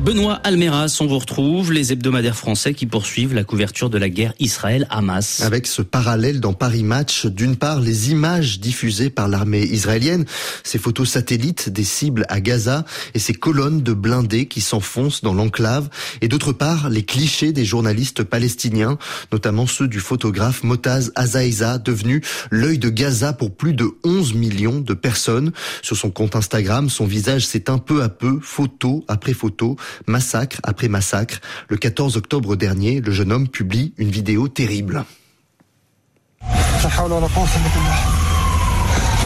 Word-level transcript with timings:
Benoît 0.00 0.40
Almeras, 0.42 0.98
on 1.00 1.06
vous 1.06 1.18
retrouve, 1.18 1.72
les 1.72 1.92
hebdomadaires 1.92 2.36
français 2.36 2.74
qui 2.74 2.84
poursuivent 2.84 3.32
la 3.32 3.44
couverture 3.44 3.90
de 3.90 3.96
la 3.96 4.08
guerre 4.08 4.34
Israël-Hamas. 4.40 5.40
Avec 5.40 5.68
ce 5.68 5.82
parallèle 5.82 6.40
dans 6.40 6.52
Paris 6.52 6.82
Match, 6.82 7.26
d'une 7.26 7.54
part 7.54 7.80
les 7.80 8.10
images 8.10 8.58
diffusées 8.58 9.08
par 9.08 9.28
l'armée 9.28 9.62
israélienne, 9.62 10.24
ces 10.64 10.78
photos 10.78 11.10
satellites 11.10 11.68
des 11.68 11.84
cibles 11.84 12.26
à 12.28 12.40
Gaza 12.40 12.84
et 13.14 13.20
ces 13.20 13.34
colonnes 13.34 13.82
de 13.82 13.92
blindés 13.92 14.46
qui 14.46 14.60
s'enfoncent 14.60 15.22
dans 15.22 15.32
l'enclave, 15.32 15.88
et 16.20 16.28
d'autre 16.28 16.52
part 16.52 16.90
les 16.90 17.04
clichés 17.04 17.52
des 17.52 17.64
journalistes 17.64 18.24
palestiniens, 18.24 18.98
notamment 19.32 19.68
ceux 19.68 19.86
du 19.86 20.00
photographe 20.00 20.64
Motaz 20.64 21.12
Azaïza, 21.14 21.78
devenu 21.78 22.20
l'œil 22.50 22.78
de 22.78 22.88
Gaza 22.88 23.32
pour 23.32 23.54
plus 23.54 23.74
de 23.74 23.88
11 24.02 24.34
millions 24.34 24.80
de 24.80 24.94
personnes. 24.94 25.52
Sur 25.82 25.96
son 25.96 26.10
compte 26.10 26.34
Instagram, 26.34 26.90
son 26.90 27.06
visage 27.06 27.46
s'éteint 27.46 27.78
peu 27.78 28.02
à 28.02 28.08
peu, 28.08 28.40
photo 28.42 29.04
après 29.06 29.34
photo, 29.34 29.76
massacre 30.06 30.58
après 30.62 30.88
massacre. 30.88 31.40
Le 31.68 31.76
14 31.76 32.16
octobre 32.16 32.56
dernier, 32.56 33.00
le 33.00 33.12
jeune 33.12 33.32
homme 33.32 33.48
publie 33.48 33.94
une 33.98 34.10
vidéo 34.10 34.48
terrible. 34.48 35.04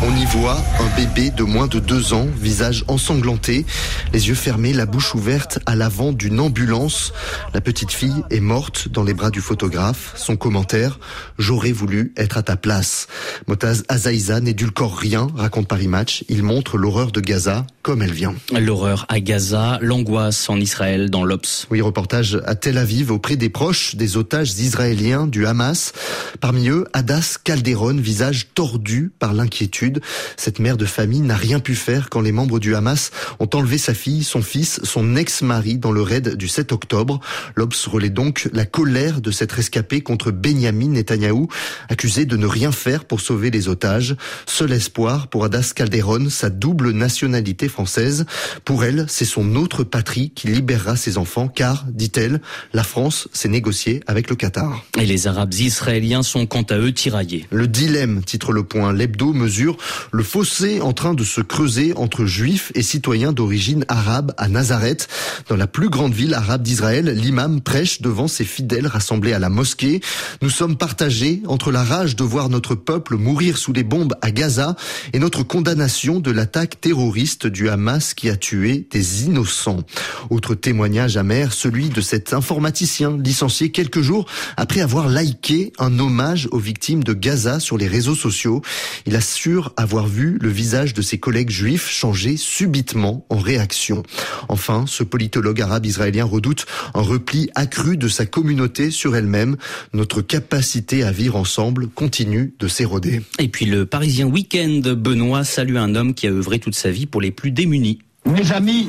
On 0.00 0.14
y 0.14 0.24
voit 0.26 0.62
un 0.78 0.96
bébé 0.96 1.30
de 1.30 1.42
moins 1.42 1.66
de 1.66 1.80
deux 1.80 2.12
ans, 2.12 2.28
visage 2.40 2.84
ensanglanté, 2.86 3.66
les 4.12 4.28
yeux 4.28 4.36
fermés, 4.36 4.72
la 4.72 4.86
bouche 4.86 5.16
ouverte 5.16 5.58
à 5.66 5.74
l'avant 5.74 6.12
d'une 6.12 6.38
ambulance. 6.38 7.12
La 7.52 7.60
petite 7.60 7.90
fille 7.90 8.22
est 8.30 8.38
morte 8.38 8.88
dans 8.88 9.02
les 9.02 9.12
bras 9.12 9.30
du 9.30 9.40
photographe. 9.40 10.12
Son 10.14 10.36
commentaire, 10.36 11.00
j'aurais 11.36 11.72
voulu 11.72 12.12
être 12.16 12.38
à 12.38 12.44
ta 12.44 12.56
place. 12.56 13.08
Motaz 13.48 13.82
Azaïza 13.88 14.38
n'édulcore 14.40 14.96
rien, 14.96 15.26
raconte 15.34 15.66
Paris 15.66 15.88
Match. 15.88 16.24
Il 16.28 16.44
montre 16.44 16.78
l'horreur 16.78 17.10
de 17.10 17.20
Gaza 17.20 17.66
comme 17.82 18.02
elle 18.02 18.12
vient. 18.12 18.34
L'horreur 18.52 19.04
à 19.08 19.18
Gaza, 19.18 19.78
l'angoisse 19.80 20.48
en 20.48 20.60
Israël 20.60 21.10
dans 21.10 21.24
l'Obs. 21.24 21.66
Oui, 21.70 21.80
reportage 21.80 22.40
à 22.46 22.54
Tel 22.54 22.78
Aviv 22.78 23.10
auprès 23.10 23.36
des 23.36 23.48
proches 23.48 23.96
des 23.96 24.16
otages 24.16 24.52
israéliens 24.58 25.26
du 25.26 25.44
Hamas. 25.44 25.92
Parmi 26.40 26.68
eux, 26.68 26.86
Adas 26.92 27.38
Calderon, 27.42 27.96
visage 27.96 28.48
tordu 28.54 29.10
par 29.18 29.34
l'inquiétude. 29.34 29.87
Cette 30.36 30.58
mère 30.58 30.76
de 30.76 30.84
famille 30.84 31.20
n'a 31.20 31.36
rien 31.36 31.60
pu 31.60 31.74
faire 31.74 32.08
quand 32.10 32.20
les 32.20 32.32
membres 32.32 32.58
du 32.58 32.74
Hamas 32.74 33.10
ont 33.40 33.48
enlevé 33.54 33.78
sa 33.78 33.94
fille, 33.94 34.24
son 34.24 34.42
fils, 34.42 34.80
son 34.84 35.16
ex-mari 35.16 35.78
dans 35.78 35.92
le 35.92 36.02
raid 36.02 36.36
du 36.36 36.48
7 36.48 36.72
octobre. 36.72 37.20
L'Obs 37.54 37.86
relaie 37.86 38.10
donc 38.10 38.48
la 38.52 38.64
colère 38.64 39.20
de 39.20 39.30
cette 39.30 39.52
rescapée 39.52 40.00
contre 40.00 40.30
Benjamin 40.30 40.88
Netanyahou, 40.88 41.48
accusé 41.88 42.24
de 42.24 42.36
ne 42.36 42.46
rien 42.46 42.72
faire 42.72 43.04
pour 43.04 43.20
sauver 43.20 43.50
les 43.50 43.68
otages. 43.68 44.16
Seul 44.46 44.72
espoir 44.72 45.28
pour 45.28 45.44
Adas 45.44 45.72
Calderon, 45.74 46.28
sa 46.28 46.50
double 46.50 46.90
nationalité 46.90 47.68
française. 47.68 48.26
Pour 48.64 48.84
elle, 48.84 49.06
c'est 49.08 49.24
son 49.24 49.56
autre 49.56 49.84
patrie 49.84 50.30
qui 50.34 50.48
libérera 50.48 50.96
ses 50.96 51.18
enfants, 51.18 51.48
car, 51.48 51.86
dit-elle, 51.88 52.40
la 52.72 52.84
France 52.84 53.28
s'est 53.32 53.48
négociée 53.48 54.02
avec 54.06 54.28
le 54.30 54.36
Qatar. 54.36 54.84
Et 54.98 55.06
les 55.06 55.26
Arabes 55.26 55.54
israéliens 55.54 56.22
sont 56.22 56.46
quant 56.46 56.62
à 56.62 56.78
eux 56.78 56.92
tiraillés. 56.92 57.46
Le 57.50 57.66
dilemme, 57.66 58.22
titre 58.22 58.52
le 58.52 58.62
point, 58.62 58.92
l'hebdo 58.92 59.32
mesure 59.32 59.76
le 60.12 60.22
fossé 60.22 60.80
en 60.80 60.92
train 60.92 61.14
de 61.14 61.24
se 61.24 61.40
creuser 61.40 61.92
entre 61.96 62.26
juifs 62.26 62.72
et 62.74 62.82
citoyens 62.82 63.32
d'origine 63.32 63.84
arabe 63.88 64.32
à 64.36 64.48
Nazareth. 64.48 65.08
Dans 65.48 65.56
la 65.56 65.66
plus 65.66 65.88
grande 65.88 66.12
ville 66.12 66.34
arabe 66.34 66.62
d'Israël, 66.62 67.06
l'imam 67.06 67.60
prêche 67.60 68.02
devant 68.02 68.28
ses 68.28 68.44
fidèles 68.44 68.86
rassemblés 68.86 69.32
à 69.32 69.38
la 69.38 69.48
mosquée. 69.48 70.00
Nous 70.42 70.50
sommes 70.50 70.76
partagés 70.76 71.42
entre 71.46 71.70
la 71.70 71.84
rage 71.84 72.16
de 72.16 72.24
voir 72.24 72.48
notre 72.48 72.74
peuple 72.74 73.16
mourir 73.16 73.58
sous 73.58 73.72
les 73.72 73.82
bombes 73.82 74.14
à 74.22 74.30
Gaza 74.30 74.76
et 75.12 75.18
notre 75.18 75.42
condamnation 75.42 76.20
de 76.20 76.30
l'attaque 76.30 76.80
terroriste 76.80 77.46
du 77.46 77.68
Hamas 77.68 78.14
qui 78.14 78.28
a 78.28 78.36
tué 78.36 78.86
des 78.90 79.24
innocents. 79.24 79.84
Autre 80.30 80.54
témoignage 80.54 81.16
amer, 81.16 81.52
celui 81.52 81.88
de 81.88 82.00
cet 82.00 82.32
informaticien 82.32 83.16
licencié 83.16 83.70
quelques 83.70 84.02
jours 84.02 84.26
après 84.56 84.80
avoir 84.80 85.08
liké 85.08 85.72
un 85.78 85.98
hommage 85.98 86.48
aux 86.52 86.58
victimes 86.58 87.04
de 87.04 87.12
Gaza 87.12 87.60
sur 87.60 87.78
les 87.78 87.88
réseaux 87.88 88.14
sociaux. 88.14 88.62
Il 89.06 89.16
assure 89.16 89.67
avoir 89.76 90.06
vu 90.06 90.38
le 90.40 90.48
visage 90.48 90.94
de 90.94 91.02
ses 91.02 91.18
collègues 91.18 91.50
juifs 91.50 91.88
changer 91.88 92.36
subitement 92.36 93.26
en 93.28 93.38
réaction. 93.38 94.02
Enfin, 94.48 94.84
ce 94.86 95.02
politologue 95.02 95.60
arabe 95.60 95.86
israélien 95.86 96.24
redoute 96.24 96.66
un 96.94 97.02
repli 97.02 97.50
accru 97.54 97.96
de 97.96 98.08
sa 98.08 98.26
communauté 98.26 98.90
sur 98.90 99.16
elle-même. 99.16 99.56
Notre 99.92 100.22
capacité 100.22 101.02
à 101.04 101.12
vivre 101.12 101.36
ensemble 101.36 101.88
continue 101.88 102.54
de 102.58 102.68
s'éroder. 102.68 103.22
Et 103.38 103.48
puis 103.48 103.66
le 103.66 103.86
Parisien 103.86 104.26
Week-end, 104.26 104.80
Benoît 104.96 105.44
salue 105.44 105.76
un 105.76 105.94
homme 105.94 106.14
qui 106.14 106.26
a 106.26 106.30
œuvré 106.30 106.58
toute 106.58 106.74
sa 106.74 106.90
vie 106.90 107.06
pour 107.06 107.20
les 107.20 107.30
plus 107.30 107.50
démunis. 107.50 107.98
Mes 108.26 108.52
amis, 108.52 108.88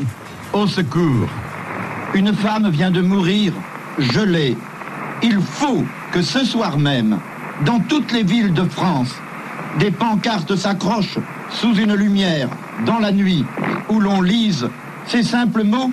au 0.54 0.68
secours. 0.68 1.30
Une 2.14 2.34
femme 2.34 2.70
vient 2.70 2.92
de 2.92 3.02
mourir 3.02 3.54
gelée. 4.00 4.56
Il 5.22 5.40
faut 5.42 5.84
que 6.12 6.22
ce 6.22 6.44
soir 6.44 6.80
même, 6.80 7.20
dans 7.66 7.80
toutes 7.80 8.12
les 8.12 8.24
villes 8.24 8.54
de 8.54 8.64
France, 8.64 9.14
des 9.78 9.92
pancartes 9.92 10.56
s'accrochent 10.56 11.20
sous 11.50 11.76
une 11.76 11.94
lumière 11.94 12.50
dans 12.86 13.00
la 13.00 13.12
nuit 13.12 13.46
où 13.90 14.00
l'on 14.00 14.22
lise 14.22 14.68
ces 15.06 15.24
simples 15.24 15.64
mots. 15.64 15.92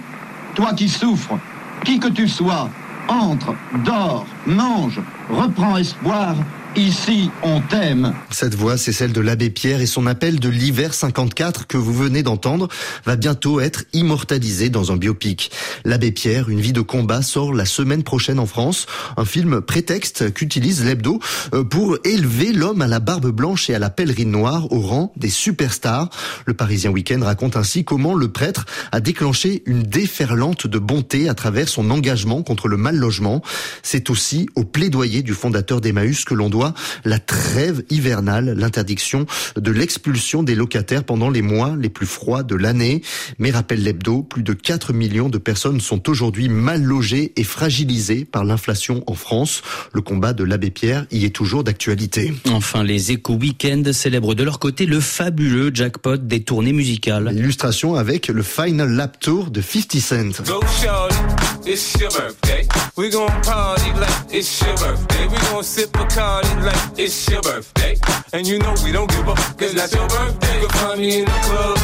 Toi 0.54 0.72
qui 0.74 0.88
souffres, 0.88 1.38
qui 1.84 1.98
que 1.98 2.08
tu 2.08 2.28
sois, 2.28 2.70
entre, 3.08 3.54
dors, 3.84 4.26
mange, 4.46 5.00
reprends 5.28 5.76
espoir 5.76 6.34
Ici, 6.76 7.30
on 7.42 7.62
t'aime. 7.62 8.12
Cette 8.30 8.54
voix, 8.54 8.76
c'est 8.76 8.92
celle 8.92 9.14
de 9.14 9.22
l'abbé 9.22 9.48
Pierre 9.48 9.80
et 9.80 9.86
son 9.86 10.06
appel 10.06 10.38
de 10.38 10.50
l'hiver 10.50 10.92
54 10.92 11.66
que 11.66 11.78
vous 11.78 11.94
venez 11.94 12.22
d'entendre 12.22 12.68
va 13.06 13.16
bientôt 13.16 13.60
être 13.60 13.84
immortalisé 13.94 14.68
dans 14.68 14.92
un 14.92 14.96
biopic. 14.96 15.50
L'abbé 15.86 16.12
Pierre, 16.12 16.50
une 16.50 16.60
vie 16.60 16.74
de 16.74 16.82
combat, 16.82 17.22
sort 17.22 17.54
la 17.54 17.64
semaine 17.64 18.02
prochaine 18.02 18.38
en 18.38 18.44
France. 18.44 18.84
Un 19.16 19.24
film 19.24 19.62
prétexte 19.62 20.34
qu'utilise 20.34 20.84
l'hebdo 20.84 21.18
euh, 21.54 21.64
pour 21.64 21.96
élever 22.04 22.52
l'homme 22.52 22.82
à 22.82 22.86
la 22.86 23.00
barbe 23.00 23.30
blanche 23.30 23.70
et 23.70 23.74
à 23.74 23.78
la 23.78 23.88
pèlerine 23.88 24.30
noire 24.30 24.70
au 24.70 24.80
rang 24.80 25.14
des 25.16 25.30
superstars. 25.30 26.10
Le 26.44 26.52
Parisien 26.52 26.90
Week-end 26.90 27.20
raconte 27.22 27.56
ainsi 27.56 27.84
comment 27.84 28.12
le 28.12 28.28
prêtre 28.28 28.66
a 28.92 29.00
déclenché 29.00 29.62
une 29.64 29.82
déferlante 29.82 30.66
de 30.66 30.78
bonté 30.78 31.30
à 31.30 31.34
travers 31.34 31.70
son 31.70 31.88
engagement 31.88 32.42
contre 32.42 32.68
le 32.68 32.76
mal 32.76 32.96
logement. 32.96 33.40
C'est 33.82 34.10
aussi 34.10 34.46
au 34.56 34.64
plaidoyer 34.64 35.22
du 35.22 35.32
fondateur 35.32 35.80
d'Emmaüs 35.80 36.26
que 36.26 36.34
l'on 36.34 36.50
doit 36.50 36.65
la 37.04 37.18
trêve 37.18 37.82
hivernale, 37.90 38.54
l'interdiction 38.56 39.26
de 39.56 39.70
l'expulsion 39.70 40.42
des 40.42 40.54
locataires 40.54 41.04
pendant 41.04 41.30
les 41.30 41.42
mois 41.42 41.76
les 41.78 41.88
plus 41.88 42.06
froids 42.06 42.42
de 42.42 42.54
l'année. 42.54 43.02
Mais 43.38 43.50
rappelle 43.50 43.82
l'hebdo, 43.82 44.22
plus 44.22 44.42
de 44.42 44.52
4 44.52 44.92
millions 44.92 45.28
de 45.28 45.38
personnes 45.38 45.80
sont 45.80 46.08
aujourd'hui 46.08 46.48
mal 46.48 46.82
logées 46.82 47.32
et 47.36 47.44
fragilisées 47.44 48.24
par 48.24 48.44
l'inflation 48.44 49.02
en 49.06 49.14
France. 49.14 49.62
Le 49.92 50.00
combat 50.00 50.32
de 50.32 50.44
l'abbé 50.44 50.70
Pierre 50.70 51.06
y 51.10 51.24
est 51.24 51.34
toujours 51.34 51.64
d'actualité. 51.64 52.34
Enfin, 52.50 52.84
les 52.84 53.12
éco 53.12 53.34
week-end 53.34 53.82
célèbrent 53.92 54.34
de 54.34 54.44
leur 54.44 54.58
côté 54.58 54.86
le 54.86 55.00
fabuleux 55.00 55.70
jackpot 55.72 56.16
des 56.16 56.42
tournées 56.42 56.72
musicales. 56.72 57.32
Illustration 57.34 57.94
avec 57.94 58.28
le 58.28 58.42
Final 58.42 58.90
Lap 58.90 59.18
Tour 59.20 59.50
de 59.50 59.60
50 59.60 60.00
Cent. 60.00 61.35
it's 61.66 62.00
your 62.00 62.10
birthday. 62.10 62.66
We 62.96 63.10
gon' 63.10 63.28
party 63.42 63.92
like 63.94 64.32
it's 64.32 64.62
your 64.62 64.76
birthday. 64.76 65.26
We 65.26 65.36
gon' 65.50 65.64
sip 65.64 65.94
a 65.96 66.06
card 66.06 66.44
like 66.62 66.98
it's 66.98 67.28
your 67.28 67.42
birthday. 67.42 67.96
And 68.32 68.46
you 68.46 68.58
know 68.58 68.74
we 68.84 68.92
don't 68.92 69.10
give 69.10 69.28
up, 69.28 69.38
cause 69.58 69.74
that's 69.74 69.94
your 69.94 70.08
birthday. 70.08 70.60
You 70.60 70.68
can 70.68 70.78
find 70.78 71.00
me 71.00 71.18
in 71.20 71.24
the 71.24 71.30
club 71.30 71.75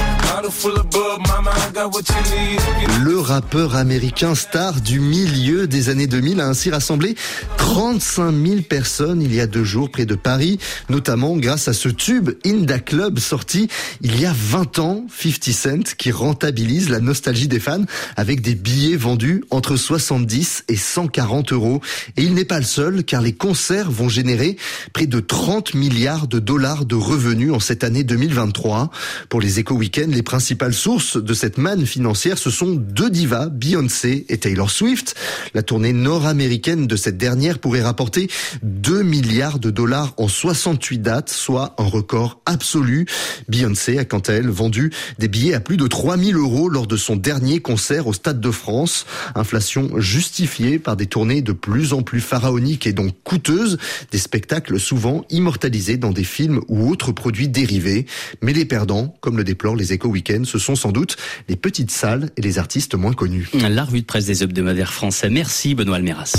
Le 3.05 3.19
rappeur 3.21 3.77
américain 3.77 4.35
star 4.35 4.81
du 4.81 4.99
milieu 4.99 5.69
des 5.69 5.89
années 5.89 6.09
2000 6.09 6.41
a 6.41 6.49
ainsi 6.49 6.71
rassemblé 6.71 7.15
35 7.59 8.33
000 8.33 8.61
personnes 8.63 9.23
il 9.23 9.33
y 9.33 9.41
a 9.41 9.47
deux 9.47 9.63
jours 9.63 9.91
près 9.91 10.05
de 10.05 10.17
Paris, 10.17 10.59
notamment 10.89 11.37
grâce 11.37 11.69
à 11.69 11.73
ce 11.73 11.89
tube 11.89 12.31
Inda 12.45 12.81
Club 12.81 13.21
sorti 13.21 13.69
il 14.01 14.21
y 14.21 14.27
a 14.27 14.35
20 14.37 14.81
ans, 14.81 15.07
50 15.17 15.45
Cent, 15.53 15.95
qui 15.97 16.11
rentabilise 16.11 16.91
la 16.91 16.99
nostalgie 16.99 17.49
des 17.49 17.61
fans 17.61 17.85
avec 18.17 18.41
des 18.41 18.56
billets 18.56 18.97
vendus 18.97 19.45
entre 19.50 19.77
70 19.77 20.65
et 20.69 20.77
140 20.77 21.53
euros. 21.53 21.81
Et 22.17 22.23
il 22.25 22.35
n'est 22.35 22.45
pas 22.45 22.59
le 22.59 22.65
seul 22.65 23.05
car 23.05 23.23
les 23.23 23.33
concerts 23.33 23.91
vont 23.91 24.09
générer 24.09 24.56
près 24.93 25.06
de 25.06 25.21
30 25.21 25.75
milliards 25.75 26.27
de 26.27 26.41
dollars 26.41 26.85
de 26.85 26.97
revenus 26.97 27.53
en 27.53 27.61
cette 27.61 27.85
année 27.85 28.03
2023. 28.03 28.91
Pour 29.29 29.41
les 29.41 29.61
éco 29.61 29.75
week 29.75 29.93
les 29.97 30.23
principales 30.32 30.73
sources 30.73 31.23
de 31.23 31.34
cette 31.34 31.58
manne 31.58 31.84
financière, 31.84 32.38
ce 32.38 32.49
sont 32.49 32.73
deux 32.73 33.11
divas, 33.11 33.50
Beyoncé 33.50 34.25
et 34.31 34.38
Taylor 34.38 34.70
Swift. 34.70 35.14
La 35.52 35.62
tournée 35.62 35.93
nord-américaine 35.93 36.87
de 36.87 36.96
cette 36.96 37.19
dernière 37.19 37.58
pourrait 37.58 37.82
rapporter 37.82 38.31
2 38.62 39.02
milliards 39.02 39.58
de 39.58 39.69
dollars 39.69 40.14
en 40.17 40.29
68 40.29 41.02
dates, 41.02 41.29
soit 41.29 41.75
un 41.76 41.84
record 41.84 42.40
absolu. 42.46 43.05
Beyoncé 43.50 43.99
a 43.99 44.06
quant 44.06 44.20
à 44.20 44.32
elle 44.32 44.49
vendu 44.49 44.90
des 45.19 45.29
billets 45.29 45.52
à 45.52 45.61
plus 45.61 45.76
de 45.76 45.87
3000 45.87 46.35
euros 46.35 46.70
lors 46.70 46.87
de 46.87 46.96
son 46.96 47.17
dernier 47.17 47.61
concert 47.61 48.06
au 48.06 48.14
Stade 48.14 48.40
de 48.40 48.50
France. 48.50 49.05
Inflation 49.35 50.00
justifiée 50.00 50.78
par 50.78 50.96
des 50.96 51.05
tournées 51.05 51.43
de 51.43 51.52
plus 51.52 51.93
en 51.93 52.00
plus 52.00 52.23
pharaoniques 52.23 52.87
et 52.87 52.94
donc 52.94 53.12
coûteuses, 53.23 53.76
des 54.12 54.19
spectacles 54.19 54.81
souvent 54.81 55.26
immortalisés 55.28 55.99
dans 55.99 56.12
des 56.12 56.25
films 56.25 56.62
ou 56.69 56.88
autres 56.88 57.12
produits 57.12 57.49
dérivés. 57.49 58.06
Mais 58.40 58.55
les 58.55 58.64
perdants, 58.64 59.14
comme 59.20 59.37
le 59.37 59.44
déplorent 59.44 59.76
les 59.76 59.93
échos 59.93 60.08
week-end, 60.23 60.45
ce 60.45 60.59
sont 60.59 60.77
sans 60.77 60.93
doute 60.93 61.17
les 61.49 61.57
petites 61.57 61.91
salles 61.91 62.31
et 62.37 62.43
les 62.43 62.59
artistes 62.59 62.95
moins 62.95 63.13
connus. 63.13 63.49
La 63.55 63.85
revue 63.85 64.01
de 64.01 64.07
presse 64.07 64.27
des 64.27 64.43
hebdomadaires 64.43 64.93
français. 64.93 65.31
Merci 65.31 65.75
Benoît 65.75 65.97
Almeras. 65.97 66.33